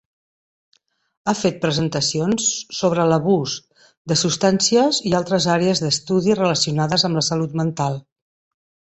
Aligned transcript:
Ha 1.25 1.33
fet 1.39 1.57
presentacions 1.65 2.47
sobre 2.77 3.03
l'abús 3.11 3.53
de 4.11 4.17
substàncies 4.21 5.01
i 5.09 5.13
altres 5.19 5.47
àrees 5.57 5.81
d'estudi 5.83 6.39
relacionades 6.39 7.05
amb 7.11 7.21
la 7.21 7.25
salut 7.29 7.55
mental. 7.61 8.01